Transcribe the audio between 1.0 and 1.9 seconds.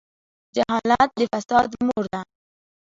د فساد